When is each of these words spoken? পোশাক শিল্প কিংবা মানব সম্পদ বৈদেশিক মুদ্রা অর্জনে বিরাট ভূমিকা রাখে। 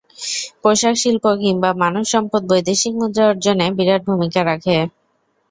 পোশাক 0.61 0.95
শিল্প 1.01 1.25
কিংবা 1.41 1.69
মানব 1.81 2.05
সম্পদ 2.13 2.41
বৈদেশিক 2.49 2.93
মুদ্রা 2.99 3.23
অর্জনে 3.31 3.67
বিরাট 3.77 4.01
ভূমিকা 4.09 4.41
রাখে। 4.49 4.77